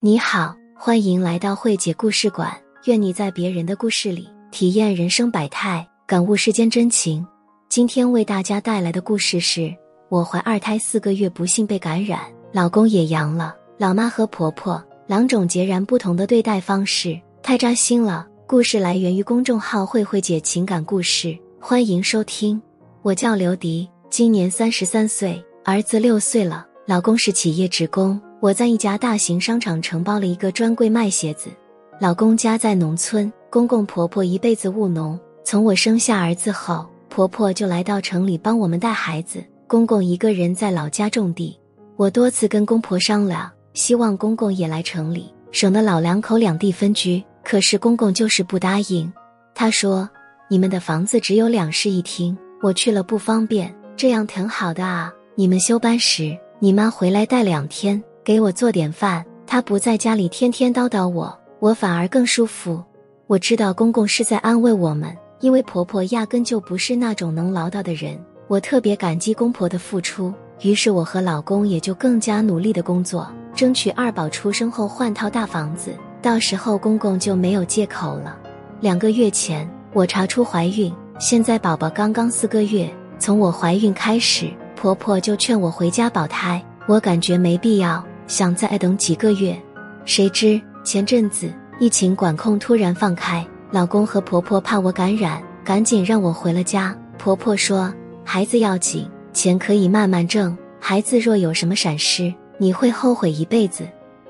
[0.00, 2.56] 你好，欢迎来到慧姐故事馆。
[2.84, 7.26] 愿你在别人的故事里体验人生百态，感悟世间真情。
[7.68, 9.74] 今天为大家带来的故事是：
[10.08, 12.20] 我怀二胎四个月，不幸被感染，
[12.52, 13.56] 老公也阳了。
[13.76, 18.24] 老妈和婆婆两种截然不同的对待方式，太扎心了。
[18.46, 22.62] 故事来源于公众号“慧慧姐情感故事”，欢迎收听。
[23.02, 26.64] 我叫刘迪，今年三十三岁，儿子六岁了。
[26.86, 31.50] 老公是企业职工，我在一家大型商场承包了一个专柜卖鞋子。
[31.98, 35.18] 老公家在农村，公公婆婆一辈子务农。
[35.44, 41.58] 从我生下儿子后，婆婆就来到城里帮我们带孩子，公公一个人在老家种地。
[41.96, 47.20] 我多次跟公婆商量，希望公公也来城里，省得老两口两地分居。
[47.42, 49.12] 可是公公就是不答应，
[49.52, 50.08] 他说
[50.48, 55.12] ：“你们的房子只有两室一厅，我去了不方便，这样挺好的啊。
[55.34, 59.24] 你们休班时。”你妈回来带两天，给我做点饭。
[59.46, 62.84] 她不在家里，天天叨叨我，我反而更舒服。
[63.26, 68.22] 我知道公公是在安慰我们，因为婆婆压根就不是那种能唠叨的人。
[68.46, 78.38] 我特别感激公婆的付出，于是我和老公也就更加努力的工作，争取二宝出生后换套大房子，到时候公公就没有借口了。
[78.82, 82.90] 两个月前我查出怀孕，现在宝宝刚刚四个月。
[83.18, 84.50] 从我怀孕开始。
[84.76, 89.60] 婆婆就劝我回家保胎，我感觉没必要，想再等几个月。
[90.04, 96.96] 谁知前阵子疫情管控突然放开，老公和婆婆怕我感染，赶紧让我回了家。
[97.18, 97.92] 婆婆说
[98.24, 103.84] 孩子要紧，钱可以慢慢挣，孩子若有什么闪失，你会后悔一辈子。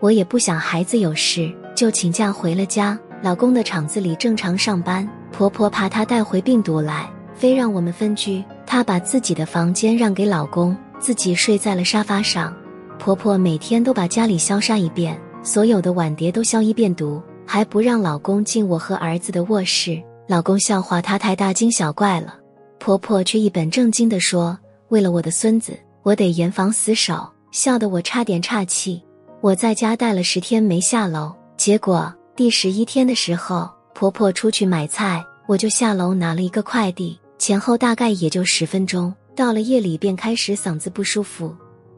[0.00, 2.98] 我也不想孩子有事，就请假回了家。
[3.22, 8.44] 老公的厂子里正常上班，婆婆怕他带回病毒来，非让我们分居。
[8.66, 12.54] 她把自己的房间让给老公，自己睡在了沙发上。
[12.98, 20.02] 婆婆每天都把家里消杀一遍，所有的碗碟都消一遍毒，还不让老公进我和儿子的卧室。
[20.26, 22.38] 老公笑话她太大惊小怪了，
[22.78, 24.58] 婆婆却一本正经地说
[24.88, 29.00] ：“为了我的孙子，我得严防死守。”笑得我差点岔气。
[29.40, 37.16] 我在家待了十天没下楼，结果第十一天的时候，婆婆出去买菜，我就下楼拿了一个快递。
[37.38, 41.54] 前后大概也就十分钟，到了夜里便开始嗓子不舒服，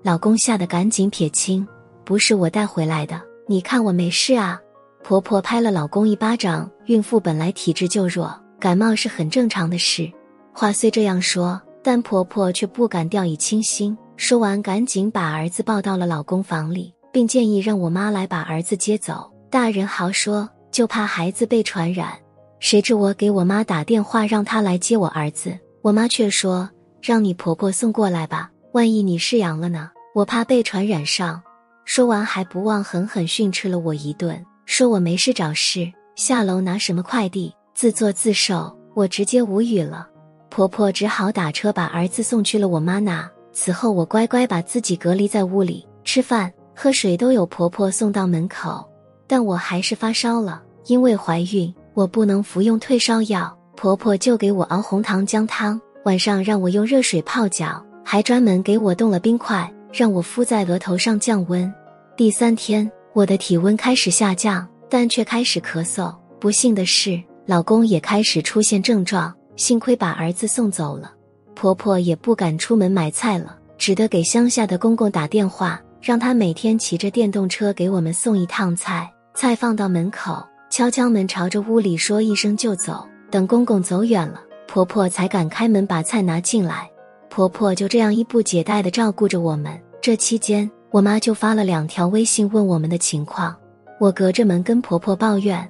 [0.07, 1.67] 老公吓得赶紧撇清，
[2.05, 4.57] 不是我带回来的，你看我没事啊。
[5.03, 10.09] 婆婆拍了老公一巴掌，孕妇本来体质就弱，感冒是很正常的事。
[10.53, 13.99] 话虽这样说，但婆婆却不敢掉以轻心。
[14.17, 19.29] 说完，赶紧把儿子抱到了老公房里，并建议让我妈来把儿子接走。
[19.51, 22.13] 大人好说，就怕孩子被传染。
[22.61, 26.71] 谁知我给我妈打电话，让她来接我儿子，我妈却说
[27.03, 29.91] 让你婆婆送过来吧，万一你是阳了呢？
[30.17, 31.43] 我怕被传染上。
[31.85, 38.75] 说完还不忘狠狠训斥了我一顿，说我没事找事，下楼拿什么快递，自作自受。
[38.95, 40.09] 我直接无语了。
[40.49, 43.29] 婆婆只好打车把儿子送去了我妈那。
[43.53, 48.91] 此后我乖乖把自己隔离在屋里，吃饭喝水都有婆婆送到门口。
[49.27, 51.71] 但我还是发烧了，因为怀孕。
[51.93, 61.73] 我不能服用退烧药，婆婆就给我熬红糖姜汤，晚上让我用热水泡脚，还专门给我冻了冰块，让我敷在额头上降温。
[62.17, 66.15] 第三天，我的体温开始下降，但却开始咳嗽。
[66.39, 71.13] 不幸的是，老公也开始出现症状，幸亏把儿子送走了。
[71.55, 80.47] 婆婆也不敢出门买菜了，只得给乡下的公公打电话，让他每天骑着电动车给我们送一趟菜，菜放到门口。
[80.69, 83.07] 敲敲门，朝着屋里说一声就走。
[83.31, 86.91] 等公公走远了，婆婆才敢开门把菜拿进来。
[87.37, 89.79] 婆婆就这样衣不解带的照顾着我们。
[90.01, 93.55] 这期间，我妈就发了两条微信问我们的情况。
[94.01, 95.69] 我隔着门跟婆婆抱怨，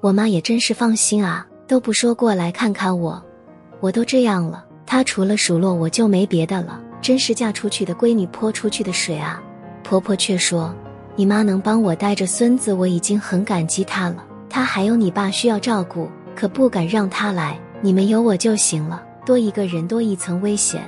[0.00, 3.24] 我妈也真是放心啊，都不说过来看看我。
[3.78, 9.40] 我都这样了，她除了数落我就没别的了，真是嫁出去的闺女泼出去的水啊。
[9.84, 10.74] 婆婆却说。
[11.14, 14.24] 你妈能帮我带着孙子，我已经很感激她了。
[14.50, 17.56] 她还有你爸需要照顾，可不敢让他来。
[17.80, 20.82] 你们有我就行了，多一个人多一层危险。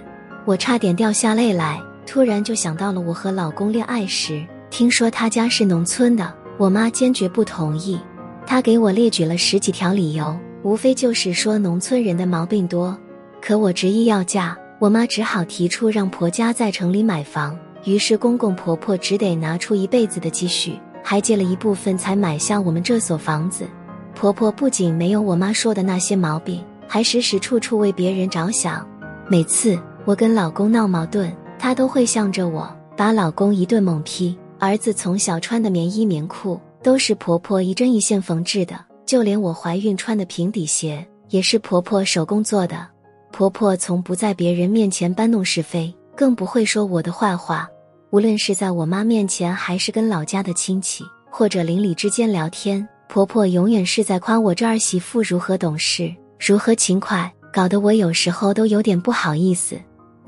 [0.49, 8.01] 我差点掉下泪来，突然就想到了我和老公恋爱时，听说他家是农村的，我妈坚决不同意。
[8.47, 12.99] 她给我列举了十几条理由，无非就是说农村人的毛病多。
[13.43, 17.55] 可我执意要嫁，我妈只好提出让婆家在城里买房。
[17.85, 23.67] 于是公公婆婆只得拿出一辈子的积蓄，还借了一部分才买下我们这所房子。
[24.15, 28.83] 婆婆不仅没有我妈说的那些毛病，还时时处处为别人着想。
[29.31, 29.79] 每次
[30.09, 32.67] 我跟老公闹矛盾，她都会向着我，
[32.97, 42.89] 把老公一顿猛批，儿子从小穿的棉衣棉裤都是婆婆一针一线缝制的，就连我怀孕穿的平底鞋也是婆婆手工做的。
[43.33, 47.69] 婆婆从不在别人面前搬弄是非，更不会说我的坏话。
[48.09, 56.11] 无论是在我妈面前，还是跟老家的亲戚或者邻里之间聊天，婆婆永远是在夸我这儿媳妇如何懂事，
[56.41, 59.79] 如何勤快，搞得我有时候都有点不好意思。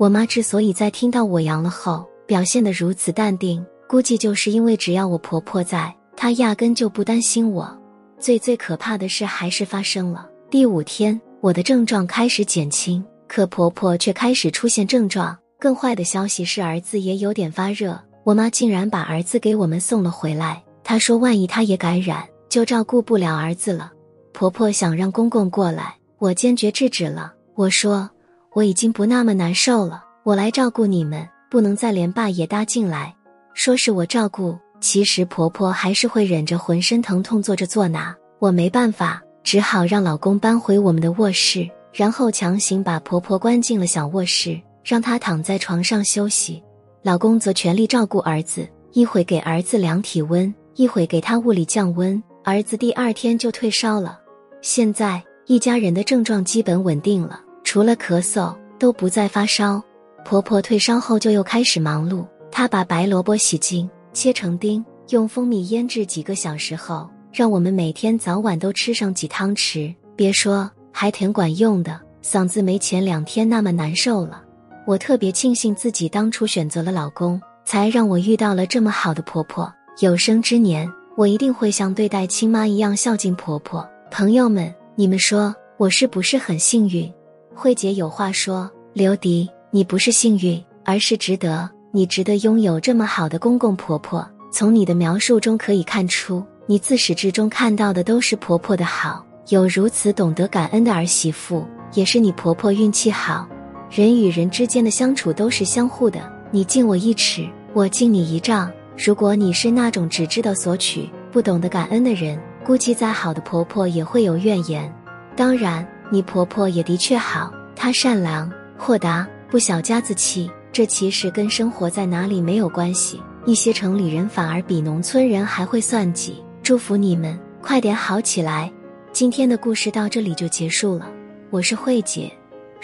[0.01, 7.71] 我妈之所以在听到我阳了后表现得如此淡定，估计就是因为只要我婆婆在，她压根就不担心我。
[8.17, 10.27] 最最可怕的事还是发生了。
[10.49, 15.37] 第五天，我的症状开始减轻，可婆婆却开始出现症状。
[15.59, 17.95] 更坏的消息是，儿子也有点发热。
[18.23, 20.63] 我妈竟然把儿子给我们送了回来。
[20.83, 23.91] 她说，万一她也感染，就照顾不了儿子了。
[24.33, 27.31] 婆婆想让公公过来，我坚决制止了。
[27.53, 28.09] 我说，
[28.53, 33.15] 我已经不那么难受了，我来照顾你们，不能再连爸也搭进来。
[33.53, 38.13] 说是我照顾，其实婆婆还是会忍着浑身疼痛坐着坐拿。
[38.39, 44.59] 我没办法，只好让老公搬回我们的卧室，然后强行把婆婆关进了小卧室。
[44.83, 46.61] 让她躺在床上休息，
[47.03, 52.21] 老公则全力照顾儿子，一会给儿子量体温，一会给他物理降温。
[52.43, 54.19] 儿子第二天就退烧了，
[54.61, 57.39] 现在一家人的症状基本稳定了，
[57.71, 59.81] 除了咳嗽都不再发烧。
[60.25, 69.95] 婆婆退烧后就又开始忙碌，她把白萝卜洗净，切成丁，用蜂蜜腌制几个小时后，让我们每天早晚都吃上几汤匙。
[70.17, 74.43] 别说，还挺管用的，嗓子没前两天那么难受了。
[74.85, 79.73] 我特别庆幸自己当初选择了老公，才让我遇到了这么好的婆婆。
[80.01, 83.89] 有生之年，我一定会像对待亲妈一样孝敬婆婆。
[84.11, 87.09] 朋友们，你们说我是不是很幸运？
[87.53, 91.69] 慧姐有话说：刘迪，你不是幸运，而是值得。
[91.91, 94.27] 你值得拥有这么好的公公婆婆。
[94.51, 99.25] 从你的描述中可以看出，你自始至终看到的都是婆婆的好。
[99.49, 103.47] 有如此懂得感恩的儿媳妇，也是你婆婆运气好。
[103.89, 106.21] 人与人之间的相处都是相互的，
[106.51, 108.71] 你敬我一尺，我敬你一丈。
[108.97, 114.93] 如果你是那种只知道索取、不懂得感恩的人，估计再好的婆婆也会有怨言。
[115.35, 120.51] 当然，你婆婆也的确好，她善良、豁达，不小家子气。
[120.73, 123.21] 这其实跟生活在哪里没有关系。
[123.45, 126.43] 一些城里人反而比农村人还会算计。
[126.61, 128.71] 祝福你们快点好起来。
[129.13, 131.09] 今天的故事到这里就结束了，
[131.49, 132.29] 我是慧姐。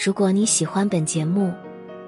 [0.01, 1.51] 如果你喜欢本节目，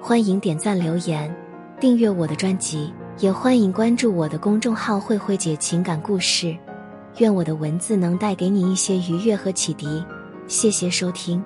[0.00, 1.34] 欢迎点赞、留言、
[1.78, 6.56] 订阅我的专辑，也欢迎关注我的公众号“慧慧姐情感故事”。
[7.18, 10.02] 愿我的文字能带给你一些愉悦和启迪。
[10.50, 11.40] 谢谢收听。